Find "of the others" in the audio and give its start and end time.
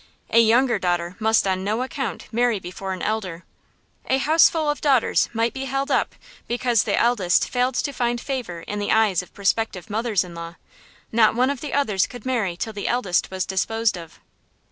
11.51-12.07